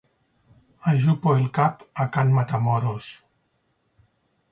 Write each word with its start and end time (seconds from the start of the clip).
Ajupo 0.91 1.35
el 1.39 1.43
cap 1.57 1.83
a 2.05 2.07
can 2.15 2.31
Matamoros. 2.37 3.11